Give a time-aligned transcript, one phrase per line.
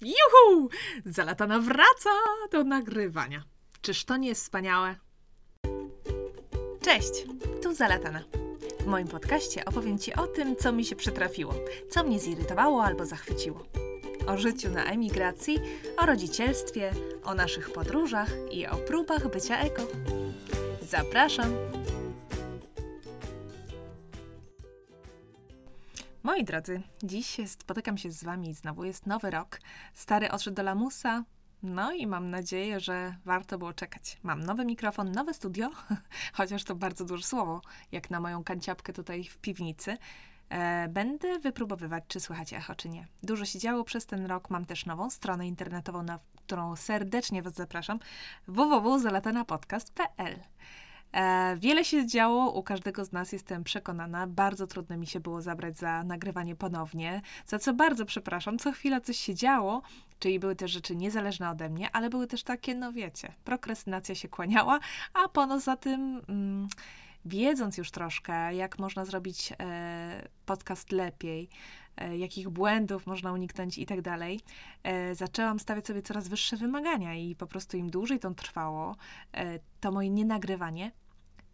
[0.00, 0.68] Juhu!
[1.04, 2.10] Zalatana wraca
[2.52, 3.42] do nagrywania.
[3.80, 4.96] Czyż to nie jest wspaniałe?
[6.80, 7.24] Cześć,
[7.62, 8.22] tu Zalatana.
[8.80, 11.54] W moim podcaście opowiem Ci o tym, co mi się przytrafiło,
[11.90, 13.66] co mnie zirytowało albo zachwyciło.
[14.26, 15.58] O życiu na emigracji,
[15.96, 16.92] o rodzicielstwie,
[17.24, 19.82] o naszych podróżach i o próbach bycia eko.
[20.82, 21.77] Zapraszam!
[26.28, 28.84] Moi drodzy, dziś spotykam się z Wami znowu.
[28.84, 29.60] Jest nowy rok.
[29.94, 31.24] Stary odszedł do lamusa.
[31.62, 34.18] No i mam nadzieję, że warto było czekać.
[34.22, 35.70] Mam nowy mikrofon, nowe studio,
[36.38, 37.60] chociaż to bardzo duże słowo,
[37.92, 39.98] jak na moją kanciapkę tutaj w piwnicy.
[40.48, 43.06] E, będę wypróbowywać, czy słychać echo, czy nie.
[43.22, 44.50] Dużo się działo przez ten rok.
[44.50, 47.98] Mam też nową stronę internetową, na którą serdecznie Was zapraszam.
[48.48, 50.38] www.zalatanapodcast.pl
[51.56, 54.26] wiele się działo u każdego z nas, jestem przekonana.
[54.26, 58.58] Bardzo trudno mi się było zabrać za nagrywanie ponownie, za co bardzo przepraszam.
[58.58, 59.82] Co chwila coś się działo,
[60.18, 64.28] czyli były też rzeczy niezależne ode mnie, ale były też takie, no wiecie, prokrastynacja się
[64.28, 64.78] kłaniała,
[65.14, 66.22] a poza tym.
[66.28, 66.68] Mm,
[67.24, 69.54] wiedząc już troszkę, jak można zrobić e,
[70.46, 71.48] podcast lepiej,
[71.96, 74.40] e, jakich błędów można uniknąć i tak dalej,
[74.82, 78.96] e, zaczęłam stawiać sobie coraz wyższe wymagania i po prostu im dłużej to trwało,
[79.32, 80.92] e, to moje nienagrywanie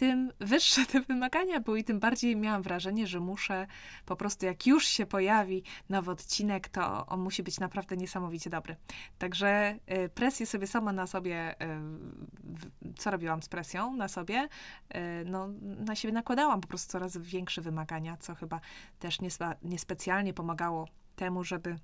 [0.00, 3.66] tym wyższe te wymagania były i tym bardziej miałam wrażenie, że muszę
[4.06, 8.76] po prostu, jak już się pojawi nowy odcinek, to on musi być naprawdę niesamowicie dobry.
[9.18, 14.48] Także y, presję sobie sama na sobie, y, co robiłam z presją na sobie?
[14.94, 18.60] Y, no, na siebie nakładałam po prostu coraz większe wymagania, co chyba
[18.98, 19.18] też
[19.62, 21.76] niespecjalnie pomagało temu, żeby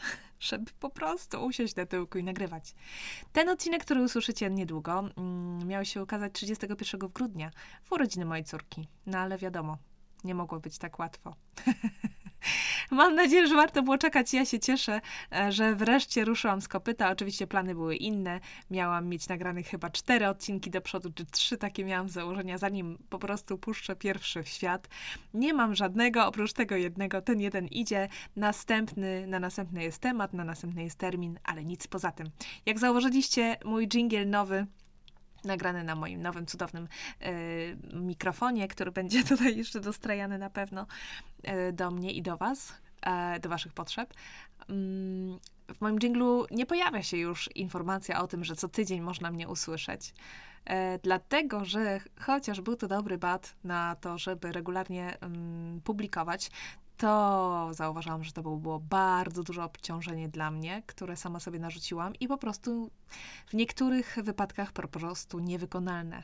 [0.40, 2.74] żeby po prostu usiąść na tyłku i nagrywać.
[3.32, 7.50] Ten odcinek, który usłyszycie niedługo, mm, miał się ukazać 31 grudnia,
[7.82, 8.88] w urodziny mojej córki.
[9.06, 9.78] No ale wiadomo,
[10.24, 11.34] nie mogło być tak łatwo.
[12.90, 14.34] Mam nadzieję, że warto było czekać.
[14.34, 15.00] Ja się cieszę,
[15.32, 17.10] e, że wreszcie ruszyłam z kopyta.
[17.10, 18.40] Oczywiście plany były inne.
[18.70, 23.18] Miałam mieć nagranych chyba cztery odcinki do przodu, czy trzy takie miałam założenia, zanim po
[23.18, 24.88] prostu puszczę pierwszy w świat.
[25.34, 27.22] Nie mam żadnego, oprócz tego jednego.
[27.22, 32.12] Ten jeden idzie, następny, na następny jest temat, na następny jest termin, ale nic poza
[32.12, 32.30] tym.
[32.66, 34.66] Jak zauważyliście, mój jingle nowy
[35.44, 36.88] nagrany na moim nowym, cudownym
[37.22, 40.86] y, mikrofonie, który będzie tutaj jeszcze dostrajany na pewno
[41.68, 42.72] y, do mnie i do Was,
[43.36, 44.14] y, do Waszych potrzeb.
[44.68, 45.38] Mm,
[45.74, 49.48] w moim jinglu nie pojawia się już informacja o tym, że co tydzień można mnie
[49.48, 50.14] usłyszeć.
[51.02, 56.50] Dlatego, że chociaż był to dobry bat na to, żeby regularnie um, publikować,
[56.96, 62.28] to zauważyłam, że to było bardzo duże obciążenie dla mnie, które sama sobie narzuciłam i
[62.28, 62.90] po prostu
[63.46, 66.22] w niektórych wypadkach po prostu niewykonalne.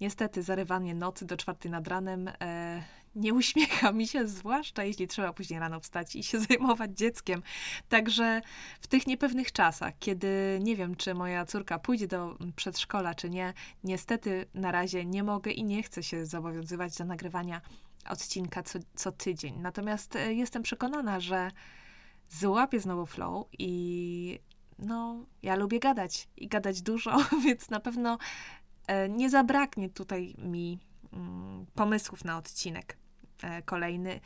[0.00, 2.82] Niestety zarywanie nocy do czwartej nad ranem e,
[3.14, 7.42] nie uśmiecha mi się, zwłaszcza jeśli trzeba później rano wstać i się zajmować dzieckiem.
[7.88, 8.40] Także
[8.80, 13.54] w tych niepewnych czasach, kiedy nie wiem, czy moja córka pójdzie do przedszkola, czy nie,
[13.84, 17.60] niestety na razie nie mogę i nie chcę się zobowiązywać do nagrywania
[18.10, 19.58] odcinka co, co tydzień.
[19.58, 21.50] Natomiast e, jestem przekonana, że
[22.28, 24.40] złapię znowu flow i
[24.78, 28.18] no, ja lubię gadać i gadać dużo, więc na pewno
[28.86, 30.78] e, nie zabraknie tutaj mi
[31.12, 32.96] mm, pomysłów na odcinek
[33.42, 34.20] e, kolejny.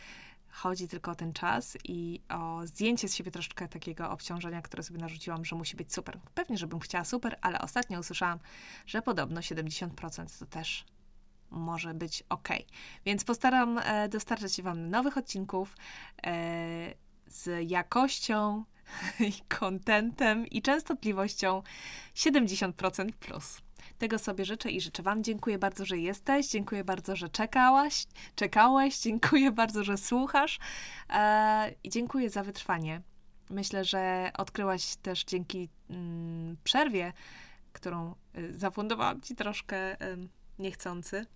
[0.48, 5.00] Chodzi tylko o ten czas i o zdjęcie z siebie troszkę takiego obciążenia, które sobie
[5.00, 6.20] narzuciłam, że musi być super.
[6.34, 8.38] Pewnie, żebym chciała super, ale ostatnio usłyszałam,
[8.86, 10.84] że podobno 70% to też
[11.54, 12.48] może być ok.
[13.04, 15.76] Więc postaram e, dostarczać Wam nowych odcinków
[16.26, 16.94] e,
[17.26, 18.64] z jakością
[19.20, 21.62] i kontentem i częstotliwością
[22.14, 23.60] 70% plus.
[23.98, 25.24] Tego sobie życzę i życzę Wam.
[25.24, 30.58] Dziękuję bardzo, że jesteś, dziękuję bardzo, że czekałaś, czekałeś, dziękuję bardzo, że słuchasz
[31.10, 33.02] e, i dziękuję za wytrwanie.
[33.50, 37.12] Myślę, że odkryłaś też dzięki mm, przerwie,
[37.72, 38.14] którą
[38.50, 39.96] zafundowałam Ci troszkę
[40.58, 41.26] niechcący,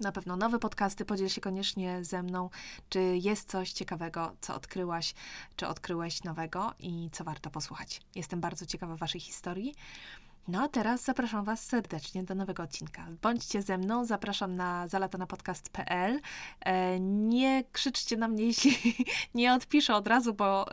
[0.00, 1.04] na pewno nowe podcasty.
[1.04, 2.50] Podziel się koniecznie ze mną,
[2.88, 5.14] czy jest coś ciekawego, co odkryłaś,
[5.56, 8.00] czy odkryłeś nowego i co warto posłuchać.
[8.14, 9.74] Jestem bardzo ciekawa Waszej historii.
[10.48, 13.06] No a teraz zapraszam Was serdecznie do nowego odcinka.
[13.22, 16.20] Bądźcie ze mną, zapraszam na zalatanapodcast.pl.
[16.60, 18.96] E, nie krzyczcie na mnie, jeśli
[19.34, 20.66] nie odpiszę od razu, bo...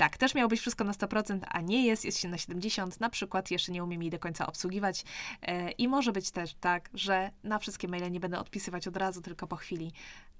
[0.00, 3.00] Tak, też miało być wszystko na 100%, a nie jest, jest się na 70%.
[3.00, 5.04] Na przykład jeszcze nie umiem jej do końca obsługiwać
[5.42, 9.22] e, i może być też tak, że na wszystkie maile nie będę odpisywać od razu,
[9.22, 9.92] tylko po chwili.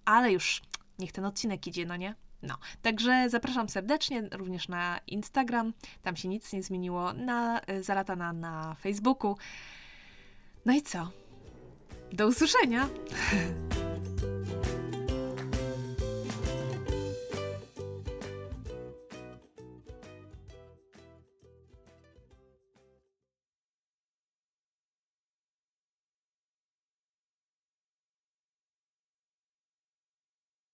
[0.05, 0.63] Ale już
[0.99, 2.15] niech ten odcinek idzie, no nie?
[2.43, 5.73] No, także zapraszam serdecznie również na Instagram,
[6.03, 9.37] tam się nic nie zmieniło, na e, Zalatana na Facebooku.
[10.65, 11.11] No i co?
[12.13, 12.89] Do usłyszenia!